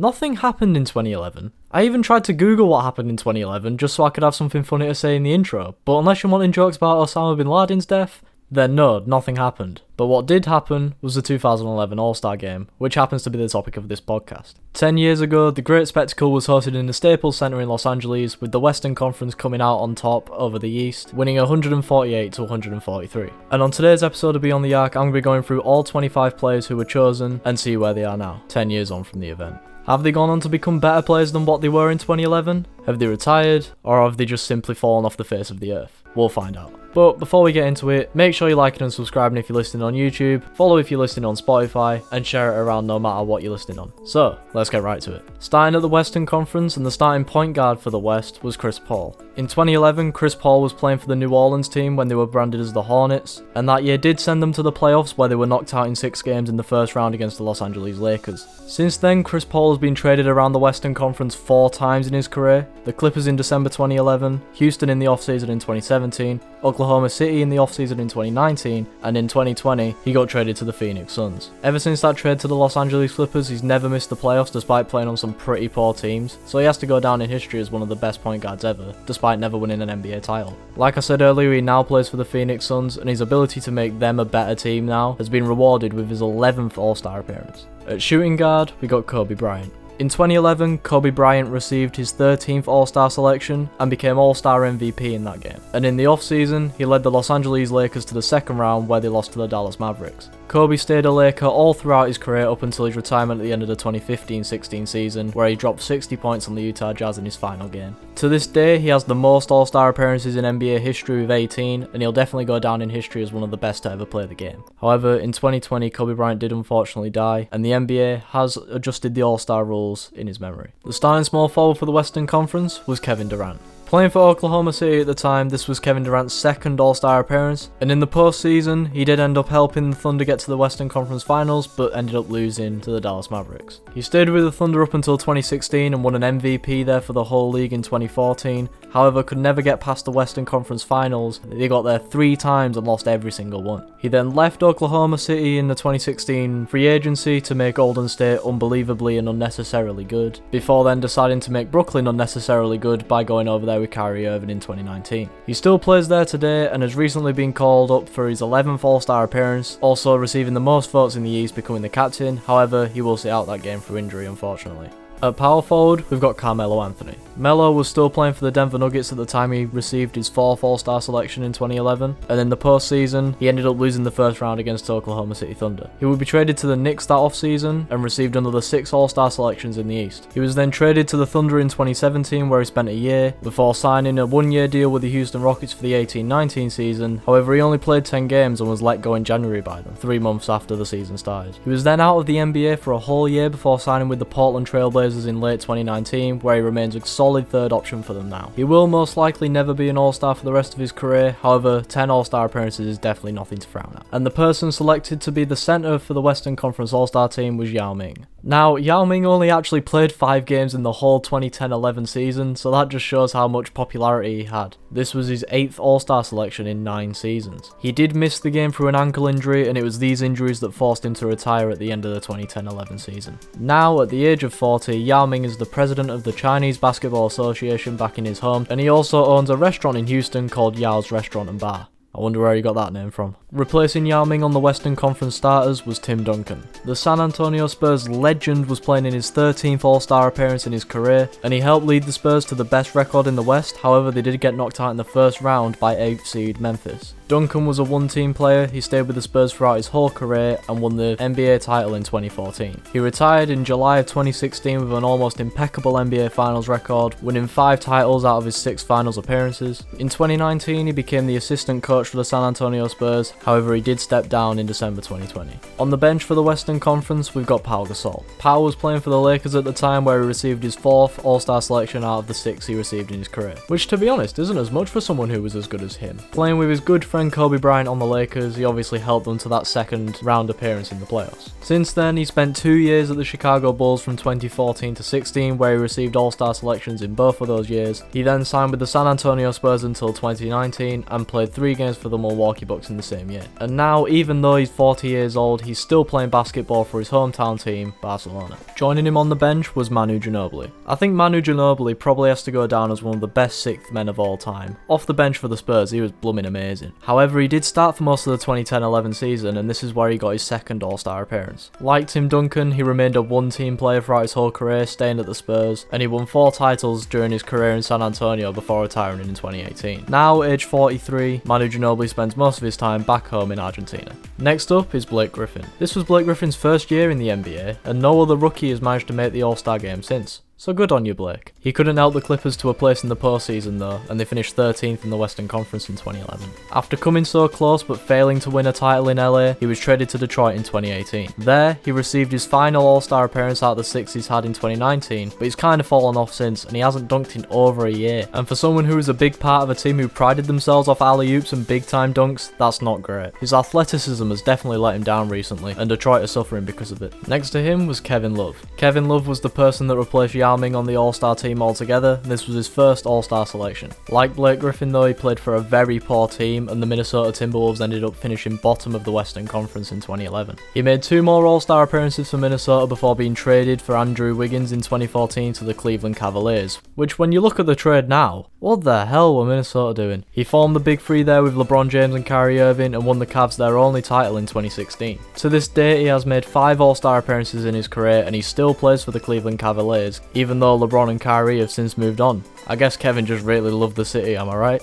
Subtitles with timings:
[0.00, 1.50] Nothing happened in 2011.
[1.72, 4.62] I even tried to Google what happened in 2011 just so I could have something
[4.62, 7.84] funny to say in the intro, but unless you're wanting jokes about Osama bin Laden's
[7.84, 9.82] death, then no, nothing happened.
[9.96, 13.48] But what did happen was the 2011 All Star Game, which happens to be the
[13.48, 14.54] topic of this podcast.
[14.72, 18.40] Ten years ago, the Great Spectacle was hosted in the Staples Center in Los Angeles,
[18.40, 23.30] with the Western Conference coming out on top over the East, winning 148 to 143.
[23.50, 25.82] And on today's episode of Beyond the Arc, I'm going to be going through all
[25.82, 29.18] 25 players who were chosen and see where they are now, 10 years on from
[29.18, 29.58] the event.
[29.88, 32.66] Have they gone on to become better players than what they were in 2011?
[32.84, 33.68] Have they retired?
[33.82, 36.04] Or have they just simply fallen off the face of the earth?
[36.14, 36.77] We'll find out.
[36.94, 39.82] But before we get into it, make sure you like and subscribing if you're listening
[39.82, 43.42] on YouTube, follow if you're listening on Spotify, and share it around no matter what
[43.42, 43.92] you're listening on.
[44.04, 45.24] So, let's get right to it.
[45.38, 48.78] Starting at the Western Conference and the starting point guard for the West was Chris
[48.78, 49.16] Paul.
[49.36, 52.60] In 2011, Chris Paul was playing for the New Orleans team when they were branded
[52.60, 55.46] as the Hornets, and that year did send them to the playoffs where they were
[55.46, 58.46] knocked out in six games in the first round against the Los Angeles Lakers.
[58.66, 62.26] Since then, Chris Paul has been traded around the Western Conference four times in his
[62.26, 67.48] career the Clippers in December 2011, Houston in the offseason in 2017, Oklahoma City in
[67.48, 71.50] the offseason in 2019, and in 2020, he got traded to the Phoenix Suns.
[71.62, 74.88] Ever since that trade to the Los Angeles Clippers, he's never missed the playoffs despite
[74.88, 77.70] playing on some pretty poor teams, so he has to go down in history as
[77.70, 80.56] one of the best point guards ever, despite never winning an NBA title.
[80.76, 83.70] Like I said earlier, he now plays for the Phoenix Suns, and his ability to
[83.70, 87.66] make them a better team now has been rewarded with his 11th All Star appearance.
[87.86, 89.72] At shooting guard, we got Kobe Bryant.
[89.98, 95.12] In 2011, Kobe Bryant received his 13th All Star selection and became All Star MVP
[95.12, 95.60] in that game.
[95.72, 99.00] And in the offseason, he led the Los Angeles Lakers to the second round where
[99.00, 100.30] they lost to the Dallas Mavericks.
[100.48, 103.60] Kobe stayed a Laker all throughout his career up until his retirement at the end
[103.60, 107.36] of the 2015-16 season, where he dropped 60 points on the Utah Jazz in his
[107.36, 107.94] final game.
[108.14, 112.00] To this day, he has the most All-Star appearances in NBA history with 18, and
[112.00, 114.34] he'll definitely go down in history as one of the best to ever play the
[114.34, 114.64] game.
[114.80, 119.66] However, in 2020, Kobe Bryant did unfortunately die, and the NBA has adjusted the All-Star
[119.66, 120.70] rules in his memory.
[120.82, 123.60] The starting small forward for the Western Conference was Kevin Durant.
[123.88, 127.70] Playing for Oklahoma City at the time, this was Kevin Durant's second All Star appearance,
[127.80, 130.90] and in the postseason, he did end up helping the Thunder get to the Western
[130.90, 133.80] Conference Finals, but ended up losing to the Dallas Mavericks.
[133.94, 137.24] He stayed with the Thunder up until 2016 and won an MVP there for the
[137.24, 141.40] whole league in 2014, however, could never get past the Western Conference Finals.
[141.46, 143.90] They got there three times and lost every single one.
[143.96, 149.16] He then left Oklahoma City in the 2016 free agency to make Golden State unbelievably
[149.16, 153.77] and unnecessarily good, before then deciding to make Brooklyn unnecessarily good by going over there
[153.80, 155.28] with Kyrie Irving in 2019.
[155.46, 159.00] He still plays there today and has recently been called up for his 11th All
[159.00, 162.36] Star appearance, also receiving the most votes in the East, becoming the captain.
[162.38, 164.90] However, he will sit out that game through injury, unfortunately.
[165.20, 167.16] At power forward, we've got Carmelo Anthony.
[167.36, 170.64] Melo was still playing for the Denver Nuggets at the time he received his fourth
[170.64, 174.58] All-Star selection in 2011, and in the postseason, he ended up losing the first round
[174.58, 175.88] against Oklahoma City Thunder.
[176.00, 179.78] He would be traded to the Knicks that offseason and received another six All-Star selections
[179.78, 180.28] in the East.
[180.34, 183.74] He was then traded to the Thunder in 2017 where he spent a year, before
[183.74, 187.78] signing a one-year deal with the Houston Rockets for the 18-19 season, however he only
[187.78, 190.86] played 10 games and was let go in January by them, three months after the
[190.86, 191.56] season started.
[191.62, 194.24] He was then out of the NBA for a whole year before signing with the
[194.24, 198.52] Portland Trailblazers in late 2019, where he remains a solid third option for them now.
[198.56, 201.82] He will most likely never be an All-Star for the rest of his career, however,
[201.82, 204.06] 10 All-Star appearances is definitely nothing to frown at.
[204.12, 207.72] And the person selected to be the centre for the Western Conference All-Star team was
[207.72, 208.26] Yao Ming.
[208.42, 212.88] Now, Yao Ming only actually played 5 games in the whole 2010-11 season, so that
[212.88, 214.76] just shows how much popularity he had.
[214.90, 217.72] This was his 8th All-Star selection in 9 seasons.
[217.78, 220.72] He did miss the game through an ankle injury, and it was these injuries that
[220.72, 223.38] forced him to retire at the end of the 2010-11 season.
[223.58, 227.26] Now, at the age of 40, Yao Ming is the president of the Chinese Basketball
[227.26, 231.10] Association back in his home, and he also owns a restaurant in Houston called Yao's
[231.10, 231.88] Restaurant and Bar.
[232.14, 233.36] I wonder where he got that name from.
[233.52, 236.62] Replacing Yao Ming on the Western Conference starters was Tim Duncan.
[236.84, 241.30] The San Antonio Spurs legend was playing in his 13th All-Star appearance in his career,
[241.42, 244.22] and he helped lead the Spurs to the best record in the West, however they
[244.22, 247.14] did get knocked out in the first round by 8th seed Memphis.
[247.28, 250.80] Duncan was a one-team player, he stayed with the Spurs throughout his whole career and
[250.80, 252.80] won the NBA title in 2014.
[252.90, 257.80] He retired in July of 2016 with an almost impeccable NBA Finals record, winning 5
[257.80, 259.84] titles out of his 6 Finals appearances.
[259.98, 264.00] In 2019 he became the assistant coach for the San Antonio Spurs, however he did
[264.00, 265.58] step down in December 2020.
[265.78, 268.24] On the bench for the Western Conference we've got Pau Gasol.
[268.38, 271.62] Pau was playing for the Lakers at the time where he received his 4th All-Star
[271.62, 274.58] selection out of the 6 he received in his career, which to be honest isn't
[274.58, 276.18] as much for someone who was as good as him.
[276.30, 279.48] Playing with his good friend Kobe Bryant on the Lakers, he obviously helped them to
[279.48, 281.50] that second round appearance in the playoffs.
[281.62, 285.72] Since then, he spent two years at the Chicago Bulls from 2014 to 16, where
[285.72, 288.02] he received All Star selections in both of those years.
[288.12, 292.02] He then signed with the San Antonio Spurs until 2019 and played three games games
[292.02, 293.44] for the Milwaukee Bucks in the same year.
[293.58, 297.62] And now, even though he's 40 years old, he's still playing basketball for his hometown
[297.62, 298.56] team, Barcelona.
[298.76, 300.70] Joining him on the bench was Manu Ginobili.
[300.86, 303.92] I think Manu Ginobili probably has to go down as one of the best sixth
[303.92, 304.76] men of all time.
[304.88, 306.92] Off the bench for the Spurs, he was blooming amazing.
[307.00, 310.18] However, he did start for most of the 2010-11 season, and this is where he
[310.18, 311.70] got his second All-Star appearance.
[311.80, 315.34] Like Tim Duncan, he remained a one-team player throughout his whole career, staying at the
[315.34, 319.34] Spurs, and he won four titles during his career in San Antonio before retiring in
[319.34, 320.06] 2018.
[320.08, 321.77] Now, age 43, Manu Ginobili
[322.08, 324.14] spends most of his time back home in Argentina.
[324.38, 325.64] Next up is Blake Griffin.
[325.78, 329.06] This was Blake Griffin's first year in the NBA, and no other rookie has managed
[329.08, 330.42] to make the All-Star game since.
[330.60, 331.52] So good on you, Blake.
[331.60, 334.56] He couldn't help the Clippers to a place in the postseason though, and they finished
[334.56, 336.50] 13th in the Western Conference in 2011.
[336.72, 340.08] After coming so close but failing to win a title in LA, he was traded
[340.08, 341.32] to Detroit in 2018.
[341.38, 345.28] There, he received his final All-Star appearance out of the six he's had in 2019,
[345.28, 348.28] but he's kind of fallen off since, and he hasn't dunked in over a year.
[348.32, 351.00] And for someone who was a big part of a team who prided themselves off
[351.00, 353.32] alley-oops and big-time dunks, that's not great.
[353.36, 357.28] His athleticism has definitely let him down recently, and Detroit are suffering because of it.
[357.28, 358.60] Next to him was Kevin Love.
[358.76, 362.56] Kevin Love was the person that replaced Ming on the All-Star team altogether, this was
[362.56, 363.90] his first All-Star selection.
[364.08, 367.80] Like Blake Griffin though, he played for a very poor team, and the Minnesota Timberwolves
[367.80, 370.56] ended up finishing bottom of the Western Conference in 2011.
[370.74, 374.80] He made two more All-Star appearances for Minnesota before being traded for Andrew Wiggins in
[374.80, 379.06] 2014 to the Cleveland Cavaliers, which when you look at the trade now, what the
[379.06, 380.24] hell were Minnesota doing?
[380.30, 383.26] He formed the big three there with LeBron James and Kyrie Irving and won the
[383.26, 385.18] Cavs their only title in 2016.
[385.36, 388.74] To this day, he has made five All-Star appearances in his career and he still
[388.74, 392.44] plays for the Cleveland Cavaliers, even though LeBron and Kyrie have since moved on.
[392.68, 394.82] I guess Kevin just really loved the city, am I right?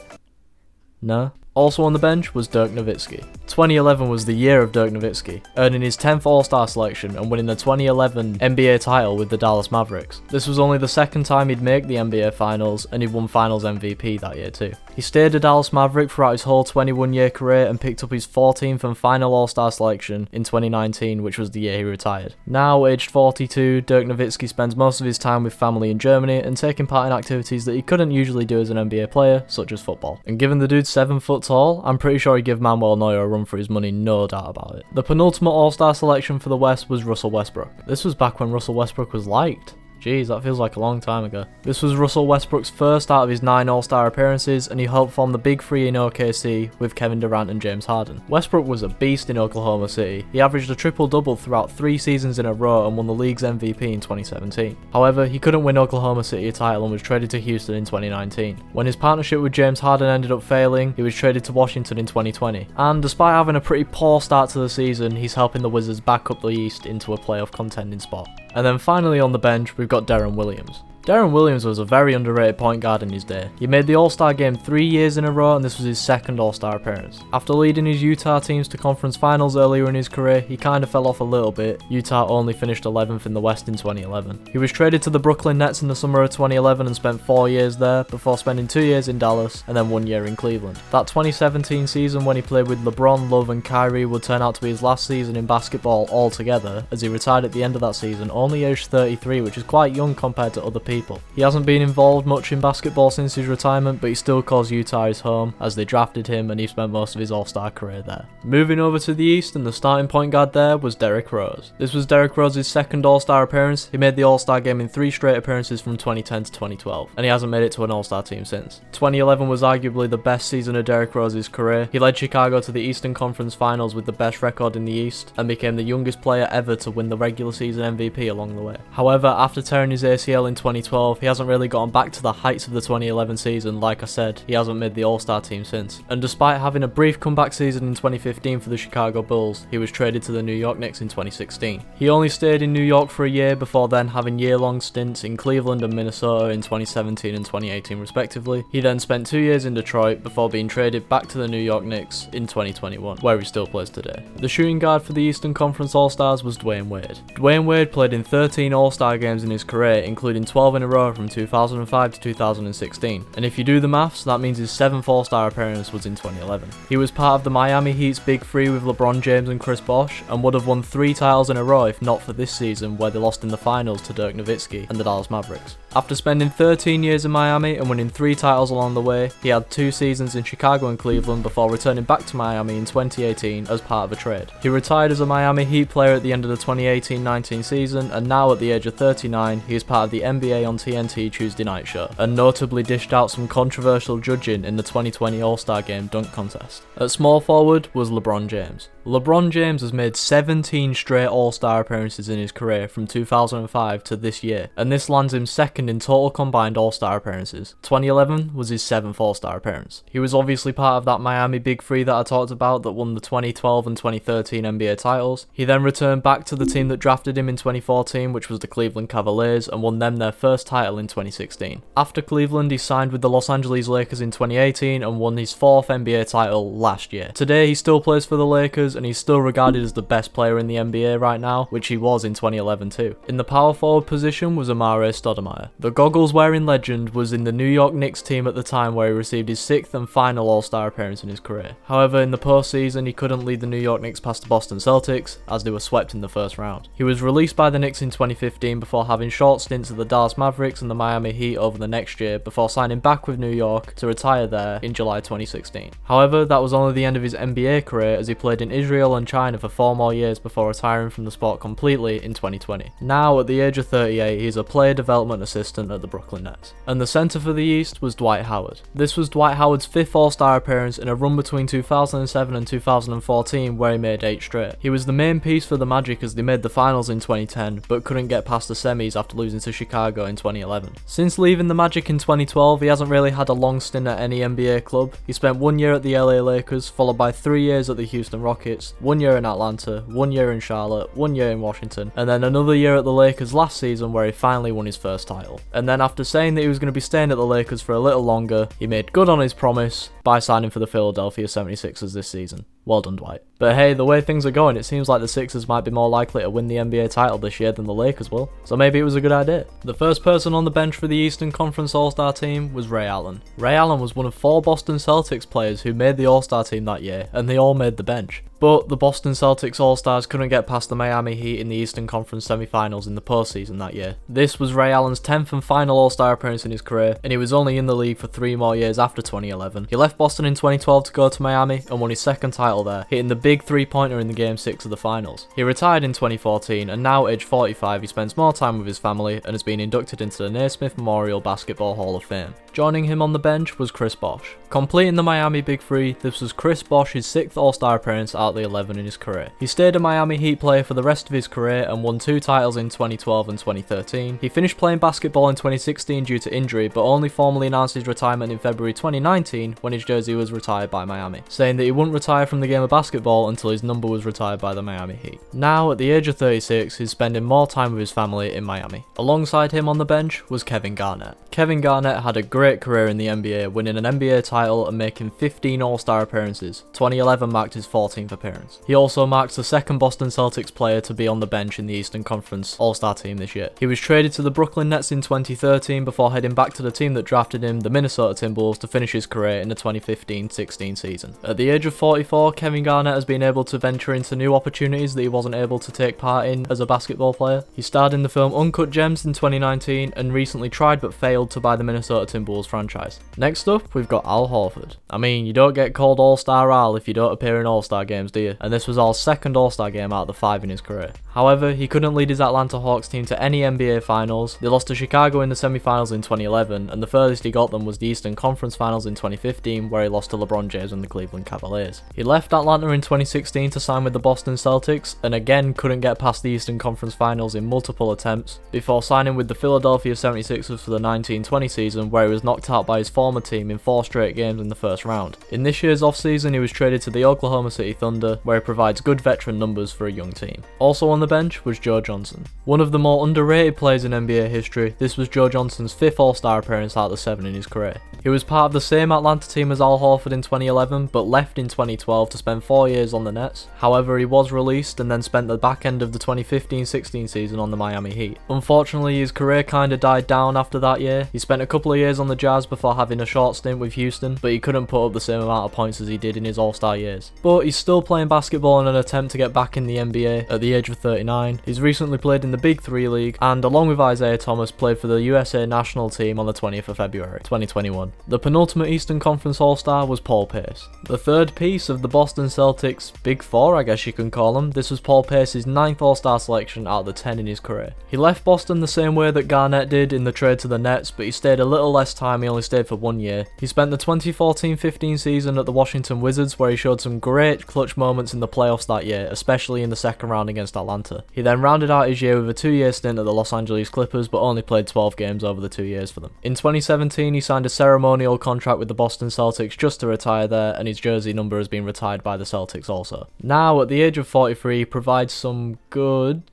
[1.02, 1.32] No?
[1.54, 3.22] Also on the bench was Dirk Nowitzki.
[3.48, 7.56] 2011 was the year of Dirk Nowitzki, earning his 10th All-Star selection and winning the
[7.56, 10.22] 2011 NBA title with the Dallas Mavericks.
[10.28, 13.64] This was only the second time he'd make the NBA Finals and he won Finals
[13.64, 14.74] MVP that year too.
[14.96, 18.26] He stayed a Dallas Maverick throughout his whole 21 year career and picked up his
[18.26, 22.36] 14th and final All-Star selection in 2019, which was the year he retired.
[22.48, 26.56] Now aged 42, Dirk Nowitzki spends most of his time with family in Germany and
[26.56, 29.82] taking part in activities that he couldn't usually do as an NBA player, such as
[29.82, 30.22] football.
[30.26, 33.28] And given the dude's 7 foot tall, I'm pretty sure he'd give Manuel Neuer a
[33.28, 34.86] run for his money, no doubt about it.
[34.94, 37.86] The penultimate All-Star selection for the West was Russell Westbrook.
[37.86, 39.76] This was back when Russell Westbrook was liked.
[40.02, 41.46] Jeez, that feels like a long time ago.
[41.64, 45.32] This was Russell Westbrook's first out of his nine All-Star appearances, and he helped form
[45.32, 48.22] the Big Three in OKC with Kevin Durant and James Harden.
[48.30, 50.26] Westbrook was a beast in Oklahoma City.
[50.32, 53.82] He averaged a triple-double throughout three seasons in a row and won the league's MVP
[53.82, 54.78] in 2017.
[54.94, 58.58] However, he couldn't win Oklahoma City a title and was traded to Houston in 2019.
[58.74, 62.06] When his partnership with James Harden ended up failing, he was traded to Washington in
[62.06, 62.68] 2020.
[62.78, 66.30] And despite having a pretty poor start to the season, he's helping the Wizards back
[66.30, 68.28] up the East into a playoff contending spot.
[68.56, 70.82] And then finally on the bench, we've got Deron Williams.
[71.06, 73.52] Deron Williams was a very underrated point guard in his day.
[73.60, 76.40] He made the All-Star game three years in a row and this was his second
[76.40, 77.22] All-Star appearance.
[77.32, 81.08] After leading his Utah teams to conference finals earlier in his career, he kinda fell
[81.08, 81.84] off a little bit.
[81.90, 84.40] Utah only finished 11th in the West in 2011.
[84.52, 87.48] He was traded to the Brooklyn Nets in the summer of 2011 and spent four
[87.50, 90.80] years there, before spending two years in Dallas and then one year in Cleveland.
[90.90, 94.62] That 2017 season when he played with LeBron, Love and Kyrie would turn out to
[94.62, 97.94] be his last season in basketball altogether, as he retired at the end of that
[97.94, 100.95] season, only aged 33, which is quite young compared to other people.
[101.36, 105.08] He hasn't been involved much in basketball since his retirement, but he still calls Utah
[105.08, 108.26] his home, as they drafted him and he spent most of his All-Star career there.
[108.44, 111.74] Moving over to the East, and the starting point guard there was Derrick Rose.
[111.78, 113.90] This was Derrick Rose's second All-Star appearance.
[113.92, 117.30] He made the All-Star game in three straight appearances from 2010 to 2012, and he
[117.30, 118.82] hasn't made it to an All-Star team since.
[118.92, 121.90] 2011 was arguably the best season of Derrick Rose's career.
[121.92, 125.34] He led Chicago to the Eastern Conference Finals with the best record in the East,
[125.38, 128.78] and became the youngest player ever to win the regular season MVP along the way.
[128.92, 132.68] However, after tearing his ACL in 2012, he hasn't really gotten back to the heights
[132.68, 133.80] of the 2011 season.
[133.80, 136.02] Like I said, he hasn't made the All-Star team since.
[136.10, 139.92] And despite having a brief comeback season in 2015 for the Chicago Bulls, he was
[139.92, 141.84] traded to the New York Knicks in 2016.
[141.96, 145.38] He only stayed in New York for a year before then having year-long stints in
[145.38, 148.64] Cleveland and Minnesota in 2017 and 2018 respectively.
[148.72, 151.84] He then spent two years in Detroit before being traded back to the New York
[151.84, 154.24] Knicks in 2021, where he still plays today.
[154.38, 157.20] The shooting guard for the Eastern Conference All-Stars was Dwyane Wade.
[157.36, 161.14] Dwyane Wade played in 13 All-Star games in his career, including 12 in a row
[161.14, 163.26] from 2005 to 2016.
[163.36, 166.70] And if you do the maths, that means his 7th All-Star appearance was in 2011.
[166.90, 170.24] He was part of the Miami Heat's Big Three with LeBron James and Chris Bosh,
[170.30, 173.12] and would have won three titles in a row if not for this season where
[173.12, 175.78] they lost in the finals to Dirk Nowitzki and the Dallas Mavericks.
[175.98, 179.72] After spending 13 years in Miami and winning three titles along the way, he had
[179.72, 184.04] two seasons in Chicago and Cleveland before returning back to Miami in 2018 as part
[184.04, 184.52] of a trade.
[184.62, 188.28] He retired as a Miami Heat player at the end of the 2018-19 season, and
[188.28, 191.64] now at the age of 39, he is part of the NBA on TNT Tuesday
[191.64, 196.30] night show, and notably dished out some controversial judging in the 2020 All-Star Game dunk
[196.34, 196.84] contest.
[196.98, 198.90] At small forward was LeBron James.
[199.06, 204.16] LeBron James has made 17 straight All Star appearances in his career from 2005 to
[204.16, 207.76] this year, and this lands him second in total combined All Star appearances.
[207.82, 210.04] 2011 was his seventh All Star appearance.
[210.10, 213.14] He was obviously part of that Miami Big Three that I talked about that won
[213.14, 215.48] the 2012 and 2013 NBA titles.
[215.54, 218.68] He then returned back to the team that drafted him in 2014, which was the
[218.68, 221.82] Cleveland Cavaliers, and won them their first title in 2016.
[221.96, 225.88] After Cleveland, he signed with the Los Angeles Lakers in 2018 and won his fourth
[225.88, 227.32] NBA title last year.
[227.34, 230.58] Today, he still plays for the Lakers and he's still regarded as the best player
[230.58, 233.16] in the NBA right now, which he was in 2011 too.
[233.28, 235.70] In the power forward position was Amar'e Stoudemire.
[235.78, 239.10] The goggles wearing legend was in the New York Knicks team at the time where
[239.10, 241.76] he received his sixth and final All-Star appearance in his career.
[241.84, 245.38] However, in the postseason, he couldn't lead the New York Knicks past the Boston Celtics,
[245.50, 246.88] as they were swept in the first round.
[246.96, 250.38] He was released by the Knicks in 2015 before having short stints at the Dallas
[250.38, 253.96] Mavericks and the Miami Heat over the next year before signing back with New York
[253.96, 255.92] to retire there in July 2016.
[256.06, 259.14] However, that was only the end of his NBA career as he played in Israel
[259.14, 262.94] and China for four more years before retiring from the sport completely in 2020.
[263.02, 266.74] Now, at the age of 38, he's a player development assistant at the Brooklyn Nets.
[266.88, 268.82] And the centre for the East was Dwight Howard.
[268.94, 273.92] This was Dwight Howard's fifth All-Star appearance in a run between 2007 and 2014 where
[273.94, 274.76] he made 8 straight.
[274.80, 277.84] He was the main piece for the Magic as they made the finals in 2010
[277.88, 280.94] but couldn't get past the semis after losing to Chicago in 2011.
[281.06, 284.40] Since leaving the Magic in 2012, he hasn't really had a long stint at any
[284.40, 285.14] NBA club.
[285.26, 288.42] He spent one year at the LA Lakers, followed by three years at the Houston
[288.42, 292.44] Rockets, one year in Atlanta, one year in Charlotte, one year in Washington, and then
[292.44, 295.45] another year at the Lakers last season where he finally won his first title.
[295.74, 297.94] And then after saying that he was going to be staying at the Lakers for
[297.94, 302.14] a little longer, he made good on his promise by signing for the Philadelphia 76ers
[302.14, 302.66] this season.
[302.86, 303.42] Well done, Dwight.
[303.58, 306.10] But hey, the way things are going, it seems like the Sixers might be more
[306.10, 309.04] likely to win the NBA title this year than the Lakers will, so maybe it
[309.04, 309.66] was a good idea.
[309.84, 313.08] The first person on the bench for the Eastern Conference All Star team was Ray
[313.08, 313.42] Allen.
[313.58, 316.84] Ray Allen was one of four Boston Celtics players who made the All Star team
[316.86, 318.44] that year, and they all made the bench.
[318.60, 322.08] But the Boston Celtics All Stars couldn't get past the Miami Heat in the Eastern
[322.08, 324.16] Conference semi finals in the postseason that year.
[324.30, 327.38] This was Ray Allen's 10th and final All Star appearance in his career, and he
[327.38, 329.88] was only in the league for three more years after 2011.
[329.90, 333.06] He left Boston in 2012 to go to Miami and won his second title there,
[333.10, 335.48] hitting the big three pointer in the game 6 of the finals.
[335.56, 339.36] He retired in 2014, and now, aged 45, he spends more time with his family
[339.46, 342.54] and has been inducted into the Naismith Memorial Basketball Hall of Fame.
[342.76, 344.58] Joining him on the bench was Chris Bosh.
[344.70, 348.56] Completing the Miami Big Three, this was Chris Bosh's sixth All Star appearance out of
[348.56, 349.50] the 11 in his career.
[349.62, 352.42] He stayed a Miami Heat player for the rest of his career and won two
[352.42, 354.40] titles in 2012 and 2013.
[354.42, 358.52] He finished playing basketball in 2016 due to injury, but only formally announced his retirement
[358.52, 362.46] in February 2019 when his jersey was retired by Miami, saying that he wouldn't retire
[362.46, 365.40] from the game of basketball until his number was retired by the Miami Heat.
[365.54, 369.06] Now, at the age of 36, he's spending more time with his family in Miami.
[369.18, 371.38] Alongside him on the bench was Kevin Garnett.
[371.56, 375.32] Kevin Garnett had a great career in the NBA, winning an NBA title and making
[375.32, 376.84] 15 All-Star appearances.
[376.92, 378.82] 2011 marked his 14th appearance.
[378.86, 381.94] He also marks the second Boston Celtics player to be on the bench in the
[381.94, 383.70] Eastern Conference All-Star team this year.
[383.80, 387.14] He was traded to the Brooklyn Nets in 2013 before heading back to the team
[387.14, 391.36] that drafted him, the Minnesota Timberwolves, to finish his career in the 2015-16 season.
[391.42, 395.16] At the age of 44, Kevin Garnett has been able to venture into new opportunities
[395.16, 397.64] that he wasn't able to take part in as a basketball player.
[397.74, 401.60] He starred in the film Uncut Gems in 2019 and recently tried but failed to
[401.60, 403.20] buy the Minnesota Timberwolves franchise.
[403.38, 404.98] Next up, we've got Al Horford.
[405.10, 408.32] I mean, you don't get called All-Star Al if you don't appear in All-Star games,
[408.32, 408.58] do you?
[408.60, 411.14] And this was Al's second All-Star game out of the five in his career.
[411.34, 414.58] However, he couldn't lead his Atlanta Hawks team to any NBA finals.
[414.62, 417.86] They lost to Chicago in the semi-finals in 2011, and the furthest he got them
[417.86, 421.08] was the Eastern Conference Finals in 2015, where he lost to LeBron James and the
[421.08, 422.02] Cleveland Cavaliers.
[422.16, 426.20] He left Atlanta in 2016 to sign with the Boston Celtics, and again couldn't get
[426.20, 430.92] past the Eastern Conference Finals in multiple attempts, before signing with the Philadelphia 76ers for
[430.92, 431.00] the
[431.36, 434.62] 1920 season, where he was knocked out by his former team in four straight games
[434.62, 435.38] in the first round.
[435.52, 439.02] In this year's offseason, he was traded to the Oklahoma City Thunder, where he provides
[439.02, 440.64] good veteran numbers for a young team.
[440.80, 442.46] Also on the bench was Joe Johnson.
[442.66, 446.60] One of the more underrated players in NBA history, this was Joe Johnson's fifth All-Star
[446.60, 447.98] appearance out of the seven in his career.
[448.24, 451.60] He was part of the same Atlanta team as Al Horford in 2011, but left
[451.60, 453.68] in 2012 to spend four years on the Nets.
[453.78, 457.70] However, he was released and then spent the back end of the 2015-16 season on
[457.70, 458.38] the Miami Heat.
[458.50, 461.25] Unfortunately, his career kinda died down after that year.
[461.32, 463.94] He spent a couple of years on the Jazz before having a short stint with
[463.94, 466.46] Houston, but he couldn't put up the same amount of points as he did in
[466.46, 467.32] his All-Star years.
[467.42, 470.62] But he's still playing basketball in an attempt to get back in the NBA at
[470.62, 471.62] the age of 39.
[471.66, 475.08] He's recently played in the Big 3 League and along with Isaiah Thomas played for
[475.08, 478.12] the USA national team on the 20th of February 2021.
[478.28, 480.88] The penultimate Eastern Conference All-Star was Paul Pierce.
[481.06, 484.72] The third piece of the Boston Celtics Big 4, I guess you can call them,
[484.72, 487.94] this was Paul Pierce's ninth All-Star selection out of the 10 in his career.
[488.08, 491.12] He left Boston the same way that Garnett did in the trade to the Nets,
[491.16, 493.46] but he stayed a little less time, he only stayed for one year.
[493.60, 497.98] He spent the 2014-15 season at the Washington Wizards where he showed some great clutch
[497.98, 501.24] moments in the playoffs that year, especially in the second round against Atlanta.
[501.32, 504.28] He then rounded out his year with a two-year stint at the Los Angeles Clippers,
[504.28, 506.34] but only played 12 games over the two years for them.
[506.44, 510.76] In 2017, he signed a ceremonial contract with the Boston Celtics just to retire there,
[510.78, 513.28] and his jersey number has been retired by the Celtics also.
[513.42, 516.44] Now, at the age of 43, he provides some good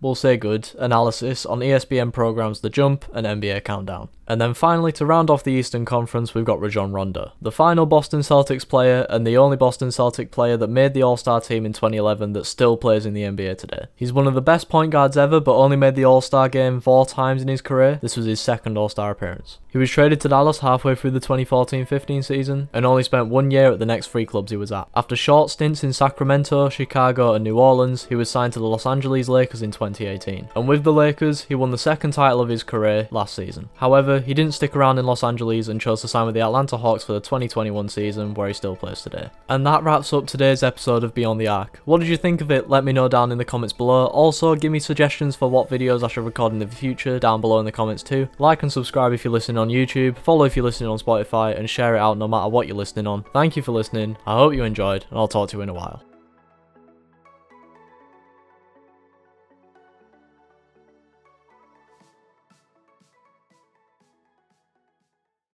[0.00, 4.08] we'll say good, analysis on ESPN programs The Jump and NBA Countdown.
[4.30, 7.84] And then finally, to round off the Eastern Conference, we've got Rajon Rondo, the final
[7.84, 11.66] Boston Celtics player and the only Boston Celtic player that made the All Star team
[11.66, 13.86] in 2011 that still plays in the NBA today.
[13.96, 16.80] He's one of the best point guards ever, but only made the All Star game
[16.80, 17.98] four times in his career.
[18.02, 19.58] This was his second All Star appearance.
[19.72, 23.50] He was traded to Dallas halfway through the 2014 15 season and only spent one
[23.50, 24.88] year at the next three clubs he was at.
[24.94, 28.86] After short stints in Sacramento, Chicago, and New Orleans, he was signed to the Los
[28.86, 30.50] Angeles Lakers in 2018.
[30.54, 33.70] And with the Lakers, he won the second title of his career last season.
[33.76, 36.76] However, he didn't stick around in Los Angeles and chose to sign with the Atlanta
[36.76, 39.30] Hawks for the 2021 season, where he still plays today.
[39.48, 41.80] And that wraps up today's episode of Beyond the Arc.
[41.84, 42.68] What did you think of it?
[42.68, 44.06] Let me know down in the comments below.
[44.06, 47.58] Also, give me suggestions for what videos I should record in the future down below
[47.58, 48.28] in the comments too.
[48.38, 51.68] Like and subscribe if you're listening on YouTube, follow if you're listening on Spotify, and
[51.68, 53.24] share it out no matter what you're listening on.
[53.32, 55.74] Thank you for listening, I hope you enjoyed, and I'll talk to you in a
[55.74, 56.09] while.